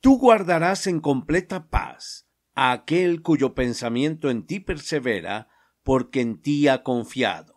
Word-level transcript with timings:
Tú 0.00 0.18
guardarás 0.18 0.86
en 0.86 1.00
completa 1.00 1.68
paz 1.68 2.26
a 2.54 2.72
aquel 2.72 3.20
cuyo 3.20 3.54
pensamiento 3.54 4.30
en 4.30 4.46
ti 4.46 4.58
persevera, 4.58 5.48
porque 5.82 6.22
en 6.22 6.40
ti 6.40 6.68
ha 6.68 6.82
confiado. 6.82 7.54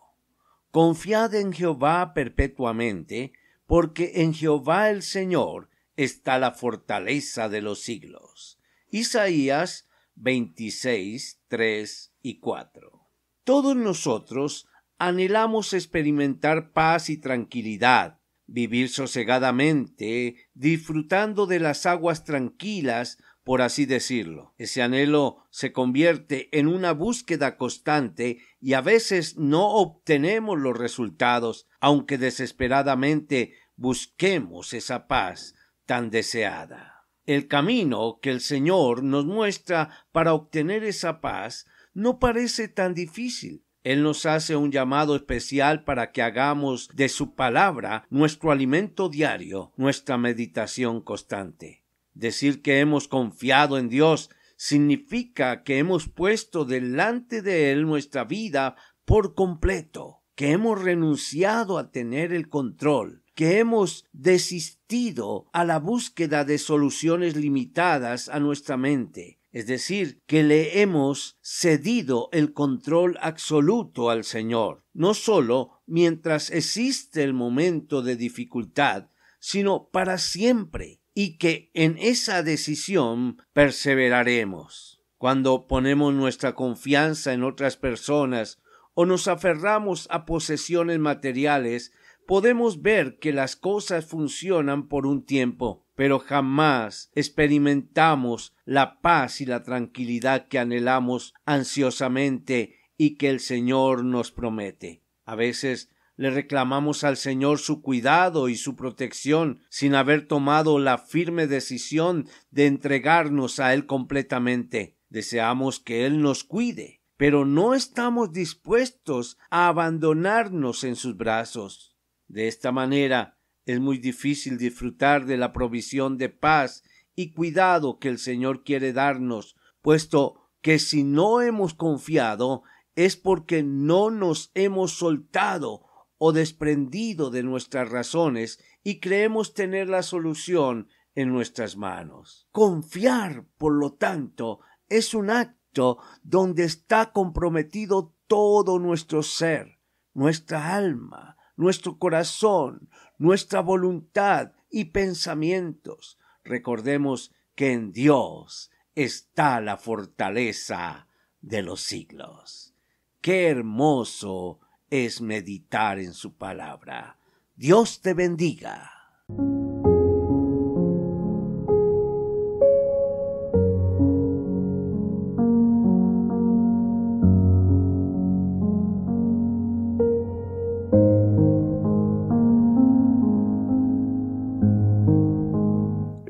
Confiad 0.70 1.34
en 1.34 1.52
Jehová 1.52 2.12
perpetuamente, 2.14 3.32
porque 3.66 4.12
en 4.16 4.34
Jehová 4.34 4.90
el 4.90 5.02
Señor 5.02 5.70
está 5.96 6.38
la 6.38 6.52
fortaleza 6.52 7.48
de 7.48 7.62
los 7.62 7.80
siglos. 7.80 8.58
Isaías 8.90 9.88
26, 10.16 11.40
3 11.48 12.14
y 12.22 12.40
4. 12.40 13.08
Todos 13.44 13.74
nosotros 13.74 14.68
anhelamos 14.98 15.72
experimentar 15.72 16.72
paz 16.72 17.08
y 17.08 17.16
tranquilidad, 17.16 18.20
vivir 18.46 18.88
sosegadamente, 18.88 20.48
disfrutando 20.54 21.46
de 21.46 21.60
las 21.60 21.86
aguas 21.86 22.24
tranquilas, 22.24 23.18
por 23.42 23.62
así 23.62 23.84
decirlo. 23.86 24.54
Ese 24.58 24.82
anhelo 24.82 25.46
se 25.50 25.72
convierte 25.72 26.48
en 26.58 26.66
una 26.66 26.92
búsqueda 26.92 27.56
constante 27.56 28.38
y 28.60 28.72
a 28.72 28.80
veces 28.80 29.36
no 29.36 29.68
obtenemos 29.68 30.58
los 30.58 30.76
resultados, 30.76 31.66
aunque 31.80 32.18
desesperadamente 32.18 33.52
busquemos 33.76 34.72
esa 34.72 35.06
paz 35.06 35.54
tan 35.84 36.10
deseada. 36.10 37.06
El 37.26 37.48
camino 37.48 38.18
que 38.20 38.30
el 38.30 38.40
Señor 38.40 39.02
nos 39.02 39.24
muestra 39.24 40.06
para 40.12 40.34
obtener 40.34 40.84
esa 40.84 41.20
paz 41.20 41.66
no 41.94 42.18
parece 42.18 42.68
tan 42.68 42.94
difícil. 42.94 43.64
Él 43.84 44.02
nos 44.02 44.24
hace 44.24 44.56
un 44.56 44.72
llamado 44.72 45.14
especial 45.14 45.84
para 45.84 46.10
que 46.10 46.22
hagamos 46.22 46.88
de 46.94 47.10
su 47.10 47.34
palabra 47.34 48.06
nuestro 48.08 48.50
alimento 48.50 49.10
diario, 49.10 49.72
nuestra 49.76 50.16
meditación 50.16 51.02
constante. 51.02 51.84
Decir 52.14 52.62
que 52.62 52.80
hemos 52.80 53.08
confiado 53.08 53.76
en 53.76 53.90
Dios 53.90 54.30
significa 54.56 55.62
que 55.62 55.78
hemos 55.78 56.08
puesto 56.08 56.64
delante 56.64 57.42
de 57.42 57.72
Él 57.72 57.86
nuestra 57.86 58.24
vida 58.24 58.76
por 59.04 59.34
completo, 59.34 60.22
que 60.34 60.52
hemos 60.52 60.80
renunciado 60.80 61.76
a 61.76 61.90
tener 61.90 62.32
el 62.32 62.48
control, 62.48 63.22
que 63.34 63.58
hemos 63.58 64.06
desistido 64.12 65.50
a 65.52 65.64
la 65.64 65.78
búsqueda 65.78 66.44
de 66.44 66.56
soluciones 66.56 67.36
limitadas 67.36 68.30
a 68.30 68.40
nuestra 68.40 68.78
mente, 68.78 69.40
es 69.54 69.68
decir, 69.68 70.20
que 70.26 70.42
le 70.42 70.82
hemos 70.82 71.38
cedido 71.40 72.28
el 72.32 72.52
control 72.52 73.16
absoluto 73.20 74.10
al 74.10 74.24
Señor, 74.24 74.82
no 74.92 75.14
sólo 75.14 75.80
mientras 75.86 76.50
existe 76.50 77.22
el 77.22 77.34
momento 77.34 78.02
de 78.02 78.16
dificultad, 78.16 79.10
sino 79.38 79.90
para 79.90 80.18
siempre, 80.18 81.00
y 81.14 81.38
que 81.38 81.70
en 81.72 81.96
esa 81.98 82.42
decisión 82.42 83.40
perseveraremos. 83.52 85.00
Cuando 85.18 85.68
ponemos 85.68 86.12
nuestra 86.12 86.56
confianza 86.56 87.32
en 87.32 87.44
otras 87.44 87.76
personas 87.76 88.60
o 88.94 89.06
nos 89.06 89.28
aferramos 89.28 90.08
a 90.10 90.26
posesiones 90.26 90.98
materiales, 90.98 91.92
podemos 92.26 92.82
ver 92.82 93.18
que 93.18 93.32
las 93.32 93.56
cosas 93.56 94.06
funcionan 94.06 94.88
por 94.88 95.06
un 95.06 95.24
tiempo, 95.24 95.86
pero 95.94 96.18
jamás 96.18 97.10
experimentamos 97.14 98.54
la 98.64 99.00
paz 99.00 99.40
y 99.40 99.46
la 99.46 99.62
tranquilidad 99.62 100.48
que 100.48 100.58
anhelamos 100.58 101.34
ansiosamente 101.44 102.76
y 102.96 103.16
que 103.16 103.28
el 103.30 103.40
Señor 103.40 104.04
nos 104.04 104.30
promete. 104.30 105.02
A 105.24 105.34
veces 105.34 105.90
le 106.16 106.30
reclamamos 106.30 107.02
al 107.02 107.16
Señor 107.16 107.58
su 107.58 107.82
cuidado 107.82 108.48
y 108.48 108.56
su 108.56 108.76
protección 108.76 109.60
sin 109.68 109.94
haber 109.94 110.26
tomado 110.26 110.78
la 110.78 110.98
firme 110.98 111.46
decisión 111.46 112.28
de 112.50 112.66
entregarnos 112.66 113.58
a 113.58 113.74
Él 113.74 113.86
completamente. 113.86 114.96
Deseamos 115.08 115.80
que 115.80 116.06
Él 116.06 116.22
nos 116.22 116.44
cuide, 116.44 117.00
pero 117.16 117.44
no 117.44 117.74
estamos 117.74 118.32
dispuestos 118.32 119.38
a 119.50 119.68
abandonarnos 119.68 120.84
en 120.84 120.96
sus 120.96 121.16
brazos. 121.16 121.93
De 122.28 122.48
esta 122.48 122.72
manera, 122.72 123.38
es 123.66 123.80
muy 123.80 123.98
difícil 123.98 124.58
disfrutar 124.58 125.26
de 125.26 125.36
la 125.36 125.52
provisión 125.52 126.18
de 126.18 126.28
paz 126.28 126.82
y 127.14 127.32
cuidado 127.32 127.98
que 127.98 128.08
el 128.08 128.18
Señor 128.18 128.64
quiere 128.64 128.92
darnos, 128.92 129.56
puesto 129.80 130.50
que 130.60 130.78
si 130.78 131.04
no 131.04 131.40
hemos 131.40 131.74
confiado 131.74 132.62
es 132.94 133.16
porque 133.16 133.62
no 133.62 134.10
nos 134.10 134.50
hemos 134.54 134.92
soltado 134.92 135.86
o 136.18 136.32
desprendido 136.32 137.30
de 137.30 137.42
nuestras 137.42 137.90
razones 137.90 138.58
y 138.82 139.00
creemos 139.00 139.54
tener 139.54 139.88
la 139.88 140.02
solución 140.02 140.88
en 141.14 141.30
nuestras 141.30 141.76
manos. 141.76 142.48
Confiar, 142.52 143.46
por 143.58 143.74
lo 143.74 143.94
tanto, 143.94 144.60
es 144.88 145.14
un 145.14 145.30
acto 145.30 145.98
donde 146.22 146.64
está 146.64 147.12
comprometido 147.12 148.14
todo 148.26 148.78
nuestro 148.78 149.22
ser, 149.22 149.80
nuestra 150.12 150.74
alma, 150.74 151.36
nuestro 151.56 151.98
corazón, 151.98 152.88
nuestra 153.18 153.60
voluntad 153.60 154.52
y 154.70 154.86
pensamientos. 154.86 156.18
Recordemos 156.44 157.32
que 157.54 157.72
en 157.72 157.92
Dios 157.92 158.70
está 158.94 159.60
la 159.60 159.76
fortaleza 159.76 161.08
de 161.40 161.62
los 161.62 161.80
siglos. 161.82 162.74
Qué 163.20 163.48
hermoso 163.48 164.60
es 164.90 165.20
meditar 165.20 165.98
en 165.98 166.12
su 166.12 166.36
palabra. 166.36 167.18
Dios 167.54 168.00
te 168.00 168.14
bendiga. 168.14 168.93